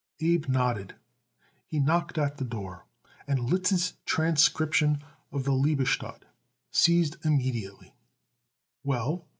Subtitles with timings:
[0.19, 0.95] Abe nodded.
[1.67, 2.87] He knocked at the door,
[3.27, 4.97] and Liszt's transcription
[5.31, 6.23] of the Liebestod
[6.71, 7.93] ceased immediately.
[8.83, 9.27] "Well?"